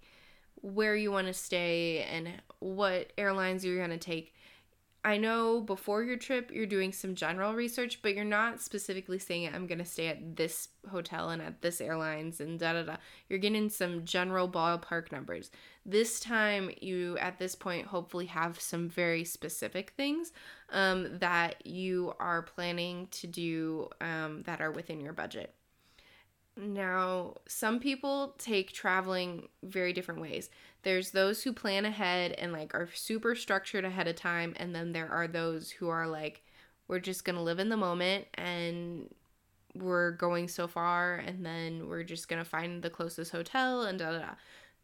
where 0.63 0.97
you 0.97 1.11
want 1.11 1.27
to 1.27 1.35
stay 1.35 2.03
and 2.03 2.29
what 2.59 3.13
airlines 3.17 3.65
you're 3.65 3.79
going 3.79 3.91
to 3.91 3.99
take. 3.99 4.35
I 5.03 5.17
know 5.17 5.63
before 5.63 6.03
your 6.03 6.19
trip 6.19 6.51
you're 6.53 6.67
doing 6.67 6.93
some 6.93 7.15
general 7.15 7.55
research, 7.55 8.03
but 8.03 8.15
you're 8.15 8.25
not 8.25 8.61
specifically 8.61 9.19
saying 9.19 9.49
I'm 9.49 9.67
going 9.67 9.79
to 9.79 9.85
stay 9.85 10.09
at 10.09 10.37
this 10.37 10.69
hotel 10.91 11.31
and 11.31 11.41
at 11.41 11.63
this 11.63 11.81
airlines 11.81 12.39
and 12.41 12.59
da 12.59 12.75
da 12.75 12.83
da. 12.83 12.97
You're 13.29 13.39
getting 13.39 13.71
some 13.71 14.05
general 14.05 14.47
ballpark 14.47 15.11
numbers. 15.11 15.51
This 15.87 16.21
time, 16.21 16.71
you 16.83 17.17
at 17.17 17.39
this 17.39 17.55
point 17.55 17.87
hopefully 17.87 18.27
have 18.27 18.61
some 18.61 18.91
very 18.91 19.25
specific 19.25 19.95
things 19.97 20.33
um, 20.69 21.19
that 21.19 21.67
you 21.67 22.13
are 22.21 22.43
planning 22.43 23.09
to 23.13 23.27
do 23.27 23.89
um, 24.03 24.43
that 24.43 24.61
are 24.61 24.71
within 24.71 25.01
your 25.01 25.15
budget. 25.15 25.55
Now, 26.57 27.37
some 27.49 27.81
people 27.81 28.35
take 28.39 28.73
traveling 28.73 29.49
very 29.63 29.93
different 29.93 30.21
ways. 30.21 30.51
There's 30.83 31.11
those 31.11 31.43
who 31.43 31.53
plan 31.53 31.85
ahead 31.85 32.33
and 32.33 32.53
like 32.53 32.75
are 32.75 32.89
super 32.95 33.35
structured 33.35 33.85
ahead 33.85 34.09
of 34.09 34.17
time, 34.17 34.55
and 34.57 34.75
then 34.75 34.93
there 34.93 35.11
are 35.11 35.27
those 35.27 35.71
who 35.71 35.89
are 35.89 36.07
like, 36.07 36.43
we're 36.89 36.99
just 37.01 37.25
gonna 37.25 37.43
live 37.43 37.61
in 37.61 37.69
the 37.69 37.77
moment 37.77 38.27
and 38.35 39.15
we're 39.75 40.11
going 40.13 40.49
so 40.49 40.67
far, 40.67 41.17
and 41.17 41.47
then 41.47 41.89
we're 41.89 42.03
just 42.03 42.29
gonna 42.29 42.45
find 42.45 42.83
the 42.83 42.91
closest 42.91 43.33
hotel 43.33 43.83
and 43.83 43.99
da 43.99 44.13
da 44.13 44.19
da. 44.19 44.35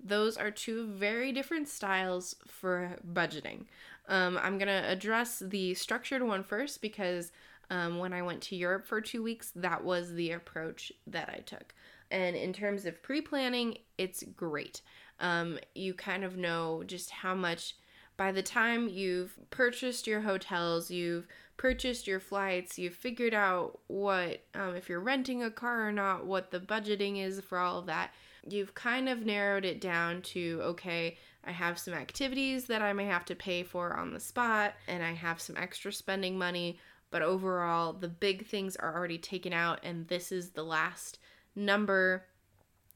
Those 0.03 0.37
are 0.37 0.51
two 0.51 0.87
very 0.89 1.33
different 1.33 1.69
styles 1.69 2.37
for 2.47 2.97
budgeting. 3.13 3.65
Um, 4.09 4.39
I'm 4.41 4.59
gonna 4.59 4.85
address 4.87 5.41
the 5.45 5.75
structured 5.75 6.23
one 6.23 6.45
first 6.45 6.81
because 6.81 7.33
um, 7.71 7.99
when 7.99 8.13
I 8.13 8.23
went 8.23 8.43
to 8.43 8.57
Europe 8.57 8.87
for 8.87 9.01
two 9.01 9.23
weeks, 9.23 9.53
that 9.57 9.85
was 9.85 10.15
the 10.15 10.33
approach 10.33 10.93
that 11.07 11.29
I 11.29 11.41
took. 11.41 11.75
And 12.11 12.37
in 12.37 12.53
terms 12.53 12.87
of 12.87 13.03
pre 13.03 13.21
planning, 13.21 13.79
it's 13.99 14.23
great. 14.23 14.83
Um, 15.19 15.59
you 15.75 15.95
kind 15.95 16.25
of 16.25 16.37
know 16.37 16.85
just 16.87 17.11
how 17.11 17.35
much, 17.35 17.75
by 18.17 18.33
the 18.33 18.43
time 18.43 18.89
you've 18.89 19.37
purchased 19.51 20.07
your 20.07 20.21
hotels, 20.21 20.91
you've 20.91 21.27
purchased 21.57 22.07
your 22.07 22.21
flights, 22.21 22.79
you've 22.79 22.95
figured 22.95 23.35
out 23.35 23.81
what, 23.87 24.43
um, 24.55 24.77
if 24.77 24.89
you're 24.89 25.01
renting 25.01 25.43
a 25.43 25.51
car 25.51 25.89
or 25.89 25.93
not, 25.93 26.27
what 26.27 26.51
the 26.51 26.61
budgeting 26.61 27.23
is 27.23 27.41
for 27.41 27.59
all 27.59 27.79
of 27.79 27.87
that. 27.87 28.11
You've 28.49 28.75
kind 28.75 29.09
of 29.09 29.25
narrowed 29.25 29.65
it 29.65 29.81
down 29.81 30.23
to 30.23 30.61
okay, 30.63 31.17
I 31.45 31.53
have 31.53 31.79
some 31.79 31.95
activities 31.95 32.67
that 32.67 32.83
I 32.83 32.93
may 32.93 33.07
have 33.07 33.25
to 33.27 33.35
pay 33.35 33.63
for 33.63 33.97
on 33.97 34.13
the 34.13 34.21
spot, 34.21 34.75
and 34.87 35.03
I 35.03 35.13
have 35.13 35.41
some 35.41 35.57
extra 35.57 35.93
spending 35.93 36.39
money 36.39 36.79
but 37.11 37.23
overall 37.23 37.93
the 37.93 38.09
big 38.09 38.47
things 38.47 38.77
are 38.77 38.95
already 38.95 39.19
taken 39.19 39.53
out 39.53 39.81
and 39.83 40.09
this 40.09 40.33
is 40.33 40.51
the 40.51 40.65
last 40.65 41.19
number 41.55 42.25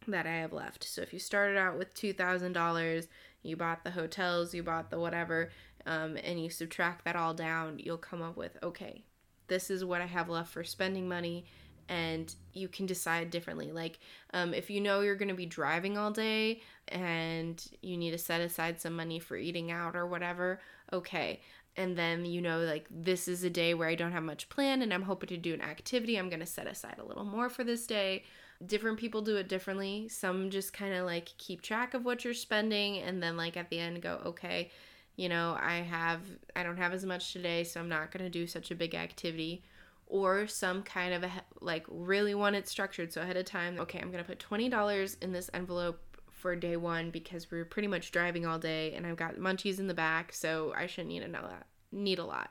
that 0.06 0.26
I 0.26 0.36
have 0.36 0.52
left. 0.52 0.84
So 0.84 1.02
if 1.02 1.12
you 1.12 1.18
started 1.18 1.56
out 1.56 1.78
with 1.78 1.94
$2,000, 1.94 3.06
you 3.42 3.56
bought 3.56 3.84
the 3.84 3.90
hotels, 3.90 4.54
you 4.54 4.62
bought 4.62 4.90
the 4.90 4.98
whatever, 4.98 5.50
um, 5.86 6.16
and 6.22 6.42
you 6.42 6.50
subtract 6.50 7.04
that 7.04 7.16
all 7.16 7.34
down, 7.34 7.78
you'll 7.78 7.96
come 7.96 8.22
up 8.22 8.36
with 8.36 8.56
okay, 8.62 9.04
this 9.48 9.70
is 9.70 9.84
what 9.84 10.00
I 10.00 10.06
have 10.06 10.28
left 10.28 10.52
for 10.52 10.64
spending 10.64 11.08
money. 11.08 11.44
And 11.88 12.32
you 12.52 12.68
can 12.68 12.86
decide 12.86 13.30
differently. 13.30 13.72
Like, 13.72 13.98
um, 14.32 14.54
if 14.54 14.70
you 14.70 14.80
know 14.80 15.00
you're 15.00 15.16
going 15.16 15.28
to 15.28 15.34
be 15.34 15.44
driving 15.44 15.98
all 15.98 16.12
day 16.12 16.60
and 16.86 17.60
you 17.82 17.96
need 17.96 18.12
to 18.12 18.18
set 18.18 18.40
aside 18.40 18.80
some 18.80 18.94
money 18.94 19.18
for 19.18 19.36
eating 19.36 19.72
out 19.72 19.96
or 19.96 20.06
whatever, 20.06 20.60
okay 20.92 21.40
and 21.76 21.96
then 21.96 22.24
you 22.24 22.40
know 22.40 22.60
like 22.60 22.86
this 22.90 23.28
is 23.28 23.44
a 23.44 23.50
day 23.50 23.74
where 23.74 23.88
I 23.88 23.94
don't 23.94 24.12
have 24.12 24.22
much 24.22 24.48
planned 24.48 24.82
and 24.82 24.92
I'm 24.92 25.02
hoping 25.02 25.28
to 25.28 25.36
do 25.36 25.54
an 25.54 25.62
activity. 25.62 26.16
I'm 26.16 26.28
going 26.28 26.40
to 26.40 26.46
set 26.46 26.66
aside 26.66 26.96
a 26.98 27.04
little 27.04 27.24
more 27.24 27.48
for 27.48 27.64
this 27.64 27.86
day. 27.86 28.24
Different 28.64 28.98
people 28.98 29.22
do 29.22 29.36
it 29.36 29.48
differently. 29.48 30.08
Some 30.08 30.50
just 30.50 30.72
kind 30.72 30.94
of 30.94 31.06
like 31.06 31.26
keep 31.38 31.62
track 31.62 31.94
of 31.94 32.04
what 32.04 32.24
you're 32.24 32.34
spending 32.34 32.98
and 32.98 33.22
then 33.22 33.36
like 33.36 33.56
at 33.56 33.70
the 33.70 33.78
end 33.78 34.02
go, 34.02 34.20
"Okay, 34.26 34.70
you 35.16 35.28
know, 35.28 35.56
I 35.60 35.76
have 35.76 36.20
I 36.54 36.62
don't 36.62 36.76
have 36.76 36.92
as 36.92 37.04
much 37.04 37.32
today, 37.32 37.64
so 37.64 37.80
I'm 37.80 37.88
not 37.88 38.10
going 38.10 38.24
to 38.24 38.30
do 38.30 38.46
such 38.46 38.70
a 38.70 38.74
big 38.74 38.94
activity." 38.94 39.62
Or 40.06 40.48
some 40.48 40.82
kind 40.82 41.14
of 41.14 41.22
a, 41.22 41.30
like 41.60 41.86
really 41.88 42.34
want 42.34 42.56
it 42.56 42.68
structured 42.68 43.12
so 43.12 43.22
ahead 43.22 43.36
of 43.36 43.44
time, 43.44 43.78
okay, 43.78 44.00
I'm 44.00 44.10
going 44.10 44.24
to 44.24 44.28
put 44.28 44.40
$20 44.40 45.22
in 45.22 45.32
this 45.32 45.48
envelope 45.54 46.00
for 46.40 46.56
day 46.56 46.76
one 46.76 47.10
because 47.10 47.50
we 47.50 47.60
are 47.60 47.64
pretty 47.64 47.88
much 47.88 48.10
driving 48.10 48.46
all 48.46 48.58
day 48.58 48.94
and 48.94 49.06
I've 49.06 49.16
got 49.16 49.36
munchies 49.36 49.78
in 49.78 49.86
the 49.86 49.94
back, 49.94 50.32
so 50.32 50.72
I 50.76 50.86
shouldn't 50.86 51.10
need 51.10 51.22
a 51.22 51.28
lot. 51.28 51.66
Need 51.92 52.18
a 52.18 52.24
lot. 52.24 52.50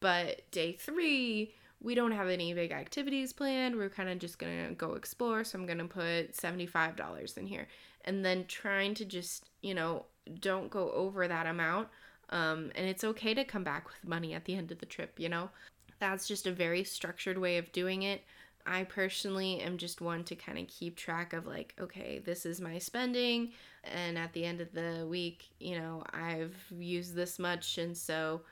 But 0.00 0.50
day 0.50 0.72
three, 0.72 1.54
we 1.82 1.94
don't 1.94 2.12
have 2.12 2.28
any 2.28 2.52
big 2.54 2.72
activities 2.72 3.32
planned. 3.32 3.76
We're 3.76 3.90
kind 3.90 4.08
of 4.08 4.18
just 4.18 4.38
gonna 4.38 4.72
go 4.72 4.94
explore, 4.94 5.44
so 5.44 5.58
I'm 5.58 5.66
gonna 5.66 5.86
put 5.86 6.34
seventy-five 6.34 6.96
dollars 6.96 7.36
in 7.36 7.46
here, 7.46 7.68
and 8.04 8.24
then 8.24 8.44
trying 8.46 8.94
to 8.94 9.04
just 9.04 9.48
you 9.62 9.74
know 9.74 10.06
don't 10.40 10.70
go 10.70 10.90
over 10.92 11.26
that 11.26 11.46
amount. 11.46 11.88
Um, 12.30 12.70
and 12.76 12.86
it's 12.86 13.02
okay 13.04 13.34
to 13.34 13.44
come 13.44 13.64
back 13.64 13.88
with 13.88 14.08
money 14.08 14.34
at 14.34 14.44
the 14.44 14.54
end 14.54 14.70
of 14.70 14.78
the 14.78 14.86
trip. 14.86 15.18
You 15.18 15.28
know, 15.28 15.50
that's 15.98 16.28
just 16.28 16.46
a 16.46 16.52
very 16.52 16.84
structured 16.84 17.38
way 17.38 17.58
of 17.58 17.72
doing 17.72 18.02
it. 18.02 18.22
I 18.66 18.84
personally 18.84 19.60
am 19.60 19.78
just 19.78 20.00
one 20.00 20.24
to 20.24 20.34
kind 20.34 20.58
of 20.58 20.68
keep 20.68 20.96
track 20.96 21.32
of 21.32 21.46
like, 21.46 21.74
okay, 21.80 22.20
this 22.24 22.44
is 22.44 22.60
my 22.60 22.78
spending, 22.78 23.52
and 23.84 24.18
at 24.18 24.32
the 24.32 24.44
end 24.44 24.60
of 24.60 24.72
the 24.72 25.06
week, 25.08 25.50
you 25.58 25.78
know, 25.78 26.02
I've 26.12 26.56
used 26.70 27.14
this 27.14 27.38
much, 27.38 27.78
and 27.78 27.96
so 27.96 28.42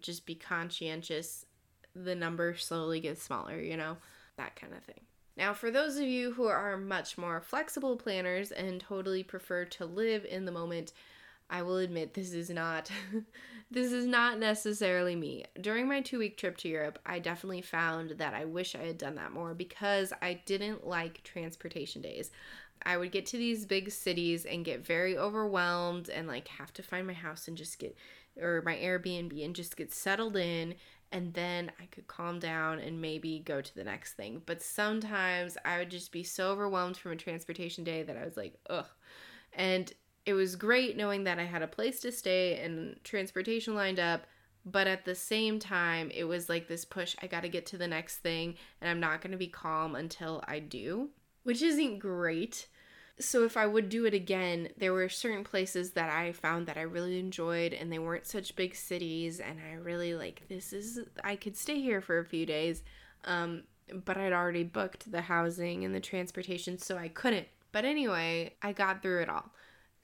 just 0.00 0.26
be 0.26 0.34
conscientious. 0.34 1.46
The 1.94 2.14
number 2.14 2.56
slowly 2.56 3.00
gets 3.00 3.22
smaller, 3.22 3.60
you 3.60 3.76
know, 3.76 3.96
that 4.36 4.56
kind 4.56 4.72
of 4.72 4.82
thing. 4.82 5.00
Now, 5.36 5.54
for 5.54 5.70
those 5.70 5.96
of 5.96 6.02
you 6.02 6.32
who 6.32 6.44
are 6.44 6.76
much 6.76 7.16
more 7.16 7.40
flexible 7.40 7.96
planners 7.96 8.52
and 8.52 8.80
totally 8.80 9.22
prefer 9.22 9.64
to 9.66 9.86
live 9.86 10.24
in 10.24 10.44
the 10.44 10.52
moment, 10.52 10.92
I 11.52 11.62
will 11.62 11.76
admit 11.76 12.14
this 12.14 12.32
is 12.32 12.50
not 12.50 12.90
this 13.70 13.92
is 13.92 14.06
not 14.06 14.38
necessarily 14.38 15.14
me. 15.14 15.44
During 15.60 15.86
my 15.86 16.00
2-week 16.00 16.36
trip 16.36 16.56
to 16.58 16.68
Europe, 16.68 16.98
I 17.04 17.18
definitely 17.18 17.62
found 17.62 18.12
that 18.12 18.34
I 18.34 18.46
wish 18.46 18.74
I 18.74 18.84
had 18.84 18.98
done 18.98 19.14
that 19.16 19.32
more 19.32 19.54
because 19.54 20.12
I 20.22 20.40
didn't 20.46 20.86
like 20.86 21.22
transportation 21.22 22.00
days. 22.02 22.30
I 22.84 22.96
would 22.96 23.12
get 23.12 23.26
to 23.26 23.36
these 23.36 23.66
big 23.66 23.92
cities 23.92 24.44
and 24.44 24.64
get 24.64 24.84
very 24.84 25.16
overwhelmed 25.16 26.08
and 26.08 26.26
like 26.26 26.48
have 26.48 26.72
to 26.72 26.82
find 26.82 27.06
my 27.06 27.12
house 27.12 27.46
and 27.46 27.56
just 27.56 27.78
get 27.78 27.96
or 28.40 28.62
my 28.64 28.74
Airbnb 28.76 29.44
and 29.44 29.54
just 29.54 29.76
get 29.76 29.92
settled 29.92 30.36
in 30.36 30.74
and 31.12 31.34
then 31.34 31.70
I 31.78 31.84
could 31.86 32.08
calm 32.08 32.38
down 32.38 32.78
and 32.78 33.00
maybe 33.00 33.42
go 33.44 33.60
to 33.60 33.74
the 33.74 33.84
next 33.84 34.14
thing. 34.14 34.40
But 34.46 34.62
sometimes 34.62 35.58
I 35.64 35.78
would 35.78 35.90
just 35.90 36.10
be 36.10 36.22
so 36.22 36.50
overwhelmed 36.50 36.96
from 36.96 37.12
a 37.12 37.16
transportation 37.16 37.84
day 37.84 38.02
that 38.02 38.16
I 38.16 38.24
was 38.24 38.38
like, 38.38 38.54
ugh. 38.70 38.86
And 39.52 39.92
it 40.24 40.34
was 40.34 40.56
great 40.56 40.96
knowing 40.96 41.24
that 41.24 41.38
I 41.38 41.44
had 41.44 41.62
a 41.62 41.66
place 41.66 42.00
to 42.00 42.12
stay 42.12 42.58
and 42.58 42.96
transportation 43.04 43.74
lined 43.74 43.98
up, 43.98 44.26
but 44.64 44.86
at 44.86 45.04
the 45.04 45.14
same 45.14 45.58
time, 45.58 46.10
it 46.14 46.24
was 46.24 46.48
like 46.48 46.68
this 46.68 46.84
push 46.84 47.16
I 47.20 47.26
got 47.26 47.42
to 47.42 47.48
get 47.48 47.66
to 47.66 47.78
the 47.78 47.88
next 47.88 48.18
thing, 48.18 48.54
and 48.80 48.88
I'm 48.88 49.00
not 49.00 49.20
going 49.20 49.32
to 49.32 49.38
be 49.38 49.48
calm 49.48 49.96
until 49.96 50.42
I 50.46 50.60
do, 50.60 51.10
which 51.42 51.62
isn't 51.62 51.98
great. 51.98 52.68
so 53.18 53.44
if 53.44 53.56
I 53.56 53.66
would 53.66 53.88
do 53.88 54.04
it 54.06 54.14
again, 54.14 54.68
there 54.76 54.92
were 54.92 55.08
certain 55.08 55.44
places 55.44 55.92
that 55.92 56.10
I 56.10 56.32
found 56.32 56.66
that 56.66 56.78
I 56.78 56.82
really 56.82 57.18
enjoyed 57.18 57.72
and 57.72 57.92
they 57.92 57.98
weren't 57.98 58.26
such 58.26 58.56
big 58.56 58.74
cities 58.74 59.40
and 59.40 59.58
I 59.60 59.74
really 59.74 60.14
like 60.14 60.48
this 60.48 60.72
is 60.72 61.00
I 61.22 61.36
could 61.36 61.56
stay 61.56 61.80
here 61.80 62.00
for 62.00 62.18
a 62.18 62.24
few 62.24 62.46
days. 62.46 62.82
Um, 63.24 63.64
but 64.04 64.16
I'd 64.16 64.32
already 64.32 64.64
booked 64.64 65.10
the 65.10 65.20
housing 65.22 65.84
and 65.84 65.94
the 65.94 66.00
transportation 66.00 66.78
so 66.78 66.96
I 66.96 67.08
couldn't. 67.08 67.48
But 67.72 67.84
anyway, 67.84 68.54
I 68.62 68.72
got 68.72 69.02
through 69.02 69.22
it 69.22 69.28
all. 69.28 69.50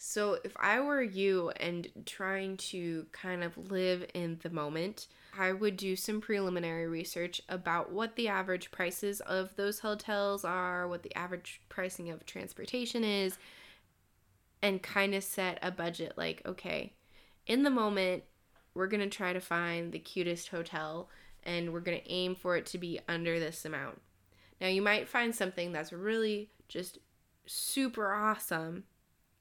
So 0.01 0.39
if 0.45 0.57
I 0.57 0.79
were 0.79 1.03
you 1.03 1.51
and 1.57 1.89
trying 2.07 2.57
to 2.59 3.07
kind 3.11 3.43
of 3.43 3.71
live 3.71 4.07
in 4.15 4.39
the 4.43 4.51
moment, 4.51 5.09
I 5.37 5.51
would 5.53 5.77
do 5.77 5.97
some 5.97 6.21
preliminary 6.21 6.87
research 6.87 7.43
about 7.49 7.91
what 7.91 8.15
the 8.15 8.29
average 8.29 8.71
prices 8.71 9.21
of 9.21 9.55
those 9.57 9.81
hotels 9.81 10.45
are, 10.45 10.87
what 10.87 11.03
the 11.03 11.15
average 11.17 11.61
pricing 11.69 12.11
of 12.11 12.25
transportation 12.25 13.03
is, 13.03 13.39
and 14.63 14.81
kind 14.81 15.17
of 15.17 15.25
set 15.25 15.59
a 15.63 15.73
budget 15.73 16.13
like, 16.17 16.43
okay, 16.47 16.93
in 17.49 17.65
the 17.65 17.71
moment, 17.71 18.23
we're 18.75 18.87
going 18.87 19.01
to 19.01 19.17
try 19.17 19.33
to 19.33 19.41
find 19.41 19.91
the 19.91 19.99
cutest 19.99 20.49
hotel 20.49 21.09
and 21.43 21.73
we're 21.73 21.81
going 21.81 21.99
to 21.99 22.11
aim 22.11 22.37
for 22.37 22.57
it 22.57 22.67
to 22.67 22.79
be 22.79 23.01
under 23.09 23.41
this 23.41 23.65
amount. 23.65 24.01
Now, 24.61 24.69
you 24.69 24.83
might 24.83 25.09
find 25.09 25.35
something 25.35 25.73
that's 25.73 25.93
really 25.93 26.51
just 26.69 26.99
super 27.47 28.13
awesome 28.13 28.85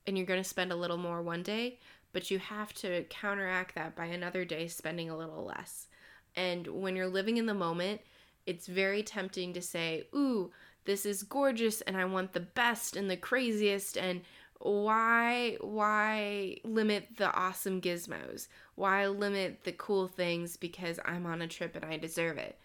and 0.07 0.17
you're 0.17 0.25
going 0.25 0.41
to 0.41 0.49
spend 0.49 0.71
a 0.71 0.75
little 0.75 0.97
more 0.97 1.21
one 1.21 1.43
day, 1.43 1.77
but 2.13 2.31
you 2.31 2.39
have 2.39 2.73
to 2.75 3.03
counteract 3.09 3.75
that 3.75 3.95
by 3.95 4.05
another 4.05 4.45
day 4.45 4.67
spending 4.67 5.09
a 5.09 5.17
little 5.17 5.43
less. 5.43 5.87
And 6.35 6.65
when 6.67 6.95
you're 6.95 7.07
living 7.07 7.37
in 7.37 7.45
the 7.45 7.53
moment, 7.53 8.01
it's 8.45 8.67
very 8.67 9.03
tempting 9.03 9.53
to 9.53 9.61
say, 9.61 10.07
Ooh, 10.15 10.51
this 10.85 11.05
is 11.05 11.23
gorgeous 11.23 11.81
and 11.81 11.97
I 11.97 12.05
want 12.05 12.31
the 12.31 12.39
best 12.39 12.95
and 12.95 13.11
the 13.11 13.17
craziest 13.17 13.97
and 13.97 14.21
why 14.59 15.57
why 15.61 16.57
limit 16.63 17.17
the 17.17 17.31
awesome 17.31 17.81
gizmos? 17.81 18.47
Why 18.75 19.07
limit 19.07 19.63
the 19.65 19.73
cool 19.73 20.07
things 20.07 20.57
because 20.57 20.99
I'm 21.05 21.25
on 21.25 21.41
a 21.41 21.47
trip 21.47 21.75
and 21.75 21.85
I 21.85 21.97
deserve 21.97 22.37
it? 22.37 22.57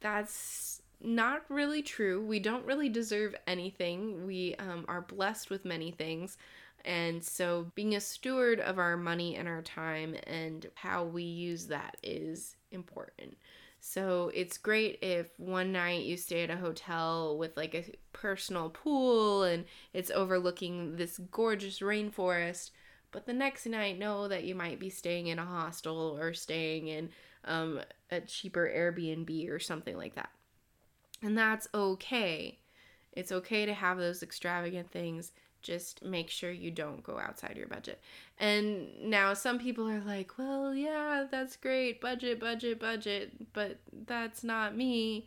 That's 0.00 0.79
not 1.02 1.42
really 1.48 1.82
true. 1.82 2.24
We 2.24 2.40
don't 2.40 2.66
really 2.66 2.88
deserve 2.88 3.34
anything. 3.46 4.26
We 4.26 4.54
um, 4.58 4.84
are 4.88 5.02
blessed 5.02 5.50
with 5.50 5.64
many 5.64 5.90
things. 5.90 6.36
And 6.84 7.22
so, 7.22 7.70
being 7.74 7.94
a 7.94 8.00
steward 8.00 8.58
of 8.60 8.78
our 8.78 8.96
money 8.96 9.36
and 9.36 9.46
our 9.46 9.62
time 9.62 10.16
and 10.26 10.66
how 10.74 11.04
we 11.04 11.22
use 11.22 11.66
that 11.66 11.96
is 12.02 12.56
important. 12.70 13.36
So, 13.80 14.30
it's 14.34 14.56
great 14.56 14.98
if 15.02 15.28
one 15.38 15.72
night 15.72 16.04
you 16.04 16.16
stay 16.16 16.42
at 16.42 16.50
a 16.50 16.56
hotel 16.56 17.36
with 17.36 17.56
like 17.56 17.74
a 17.74 17.92
personal 18.12 18.70
pool 18.70 19.42
and 19.42 19.66
it's 19.92 20.10
overlooking 20.10 20.96
this 20.96 21.18
gorgeous 21.30 21.80
rainforest. 21.80 22.70
But 23.12 23.26
the 23.26 23.32
next 23.34 23.66
night, 23.66 23.98
know 23.98 24.28
that 24.28 24.44
you 24.44 24.54
might 24.54 24.78
be 24.78 24.88
staying 24.88 25.26
in 25.26 25.38
a 25.38 25.44
hostel 25.44 26.16
or 26.18 26.32
staying 26.32 26.88
in 26.88 27.10
um, 27.44 27.80
a 28.10 28.20
cheaper 28.20 28.70
Airbnb 28.74 29.50
or 29.50 29.58
something 29.58 29.96
like 29.96 30.14
that. 30.14 30.30
And 31.22 31.36
that's 31.36 31.68
okay. 31.74 32.58
It's 33.12 33.32
okay 33.32 33.66
to 33.66 33.74
have 33.74 33.98
those 33.98 34.22
extravagant 34.22 34.90
things. 34.90 35.32
Just 35.62 36.02
make 36.02 36.30
sure 36.30 36.50
you 36.50 36.70
don't 36.70 37.02
go 37.02 37.18
outside 37.18 37.56
your 37.56 37.66
budget. 37.66 38.00
And 38.38 38.88
now 39.02 39.34
some 39.34 39.58
people 39.58 39.88
are 39.88 40.00
like, 40.00 40.38
well, 40.38 40.74
yeah, 40.74 41.26
that's 41.30 41.56
great. 41.56 42.00
Budget, 42.00 42.40
budget, 42.40 42.80
budget. 42.80 43.52
But 43.52 43.78
that's 44.06 44.42
not 44.42 44.74
me. 44.74 45.26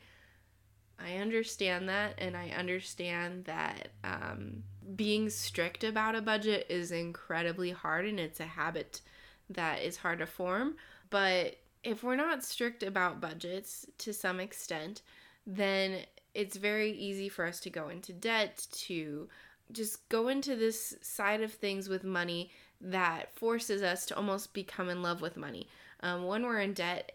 I 1.00 1.18
understand 1.18 1.88
that. 1.90 2.16
And 2.18 2.36
I 2.36 2.50
understand 2.50 3.46
that 3.46 3.90
um, 4.04 4.64
being 4.96 5.30
strict 5.30 5.84
about 5.84 6.16
a 6.16 6.22
budget 6.22 6.66
is 6.70 6.92
incredibly 6.92 7.72
hard 7.72 8.06
and 8.06 8.20
it's 8.20 8.40
a 8.40 8.46
habit 8.46 9.02
that 9.50 9.84
is 9.84 9.98
hard 9.98 10.20
to 10.20 10.26
form. 10.26 10.76
But 11.10 11.58
if 11.84 12.04
we're 12.04 12.16
not 12.16 12.44
strict 12.44 12.82
about 12.82 13.22
budgets 13.22 13.86
to 14.00 14.14
some 14.14 14.40
extent, 14.40 15.02
then 15.46 16.02
it's 16.34 16.58
very 16.58 16.92
easy 16.92 17.30
for 17.30 17.46
us 17.46 17.60
to 17.62 17.70
go 17.70 17.90
into 17.90 18.14
debt, 18.14 18.66
to 18.72 19.28
just 19.72 20.08
go 20.10 20.28
into 20.28 20.56
this 20.56 20.96
side 21.02 21.42
of 21.42 21.54
things 21.54 21.90
with 21.90 22.04
money 22.04 22.52
that 22.82 23.34
forces 23.36 23.82
us 23.82 24.06
to 24.06 24.16
almost 24.16 24.54
become 24.54 24.90
in 24.90 25.02
love 25.02 25.22
with 25.22 25.38
money. 25.38 25.68
Um, 26.02 26.26
when 26.26 26.44
we're 26.44 26.60
in 26.60 26.74
debt, 26.74 27.14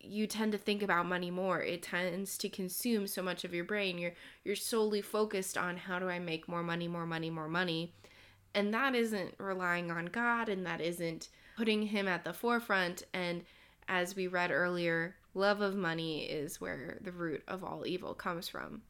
you 0.00 0.26
tend 0.26 0.52
to 0.52 0.58
think 0.58 0.82
about 0.82 1.06
money 1.06 1.30
more. 1.30 1.62
It 1.62 1.82
tends 1.82 2.36
to 2.38 2.48
consume 2.48 3.06
so 3.06 3.22
much 3.22 3.44
of 3.44 3.54
your 3.54 3.64
brain. 3.64 3.98
You're 3.98 4.14
you're 4.44 4.56
solely 4.56 5.00
focused 5.00 5.56
on 5.56 5.76
how 5.76 5.98
do 5.98 6.08
I 6.08 6.18
make 6.18 6.48
more 6.48 6.62
money, 6.62 6.88
more 6.88 7.06
money, 7.06 7.30
more 7.30 7.48
money. 7.48 7.94
And 8.54 8.74
that 8.74 8.94
isn't 8.94 9.34
relying 9.38 9.90
on 9.90 10.06
God 10.06 10.48
and 10.48 10.66
that 10.66 10.80
isn't 10.80 11.28
putting 11.56 11.82
him 11.82 12.08
at 12.08 12.24
the 12.24 12.32
forefront 12.32 13.04
and 13.14 13.44
as 13.88 14.16
we 14.16 14.26
read 14.26 14.50
earlier, 14.50 15.16
love 15.34 15.60
of 15.60 15.74
money 15.74 16.24
is 16.24 16.60
where 16.60 16.98
the 17.02 17.12
root 17.12 17.42
of 17.48 17.64
all 17.64 17.86
evil 17.86 18.14
comes 18.14 18.48
from. 18.48 18.82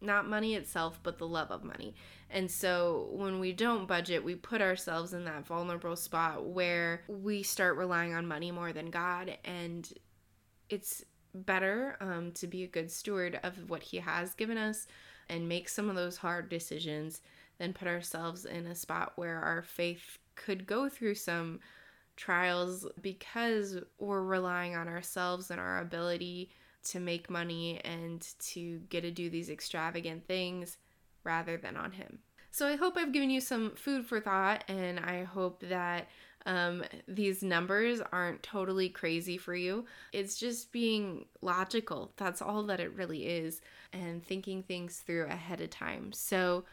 Not 0.00 0.28
money 0.28 0.54
itself, 0.54 1.00
but 1.02 1.18
the 1.18 1.26
love 1.26 1.50
of 1.50 1.64
money. 1.64 1.94
And 2.28 2.50
so 2.50 3.08
when 3.12 3.40
we 3.40 3.52
don't 3.52 3.88
budget, 3.88 4.22
we 4.22 4.34
put 4.34 4.60
ourselves 4.60 5.14
in 5.14 5.24
that 5.24 5.46
vulnerable 5.46 5.96
spot 5.96 6.44
where 6.44 7.02
we 7.08 7.42
start 7.42 7.76
relying 7.76 8.14
on 8.14 8.26
money 8.26 8.50
more 8.50 8.72
than 8.72 8.90
God. 8.90 9.38
And 9.44 9.90
it's 10.68 11.02
better 11.34 11.96
um, 12.00 12.32
to 12.32 12.46
be 12.46 12.62
a 12.62 12.68
good 12.68 12.90
steward 12.90 13.40
of 13.42 13.70
what 13.70 13.82
He 13.82 13.98
has 13.98 14.34
given 14.34 14.58
us 14.58 14.86
and 15.28 15.48
make 15.48 15.68
some 15.68 15.88
of 15.88 15.96
those 15.96 16.18
hard 16.18 16.48
decisions 16.48 17.22
than 17.58 17.72
put 17.72 17.88
ourselves 17.88 18.44
in 18.44 18.66
a 18.66 18.74
spot 18.74 19.12
where 19.16 19.38
our 19.38 19.62
faith 19.62 20.18
could 20.34 20.66
go 20.66 20.88
through 20.88 21.14
some 21.14 21.60
trials 22.16 22.86
because 23.00 23.78
we're 23.98 24.22
relying 24.22 24.74
on 24.74 24.88
ourselves 24.88 25.50
and 25.50 25.60
our 25.60 25.80
ability 25.80 26.50
to 26.84 27.00
make 27.00 27.28
money 27.28 27.80
and 27.84 28.26
to 28.38 28.78
get 28.88 29.02
to 29.02 29.10
do 29.10 29.28
these 29.28 29.50
extravagant 29.50 30.26
things 30.26 30.78
rather 31.24 31.56
than 31.56 31.76
on 31.76 31.92
Him. 31.92 32.18
So 32.50 32.66
I 32.66 32.76
hope 32.76 32.96
I've 32.96 33.12
given 33.12 33.28
you 33.28 33.40
some 33.40 33.72
food 33.72 34.06
for 34.06 34.18
thought, 34.18 34.64
and 34.68 34.98
I 34.98 35.24
hope 35.24 35.60
that 35.68 36.08
um, 36.46 36.84
these 37.06 37.42
numbers 37.42 38.00
aren't 38.12 38.42
totally 38.42 38.88
crazy 38.88 39.36
for 39.36 39.54
you. 39.54 39.84
It's 40.12 40.38
just 40.38 40.72
being 40.72 41.26
logical. 41.42 42.12
That's 42.16 42.40
all 42.40 42.62
that 42.62 42.80
it 42.80 42.94
really 42.94 43.26
is, 43.26 43.60
and 43.92 44.24
thinking 44.24 44.62
things 44.62 45.00
through 45.00 45.26
ahead 45.26 45.60
of 45.60 45.70
time. 45.70 46.12
So, 46.12 46.64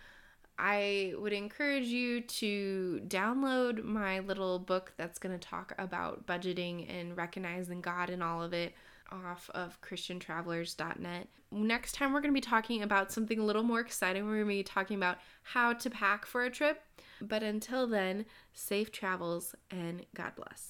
I 0.58 1.14
would 1.18 1.34
encourage 1.34 1.88
you 1.88 2.22
to 2.22 3.02
download 3.08 3.84
my 3.84 4.20
little 4.20 4.60
book 4.60 4.94
that's 4.98 5.20
going 5.20 5.38
to 5.38 5.48
talk 5.48 5.74
about 5.78 6.26
budgeting 6.26 6.90
and 6.90 7.18
recognizing 7.18 7.82
God 7.82 8.10
and 8.10 8.22
all 8.22 8.42
of 8.42 8.54
it 8.54 8.74
off 9.12 9.50
of 9.54 9.80
christiantravelers.net. 9.82 11.28
Next 11.52 11.94
time, 11.94 12.14
we're 12.14 12.22
going 12.22 12.34
to 12.34 12.38
be 12.38 12.42
talking 12.42 12.82
about 12.82 13.12
something 13.12 13.40
a 13.40 13.44
little 13.44 13.64
more 13.64 13.80
exciting. 13.80 14.26
We're 14.26 14.44
going 14.44 14.46
to 14.46 14.50
be 14.50 14.64
talking 14.64 14.98
about 14.98 15.20
how 15.44 15.74
to 15.74 15.90
pack 15.90 16.26
for 16.26 16.44
a 16.44 16.50
trip. 16.50 16.82
But 17.22 17.44
until 17.44 17.88
then, 17.88 18.26
safe 18.54 18.92
travels 18.92 19.56
and 19.70 20.06
God 20.16 20.34
bless. 20.36 20.62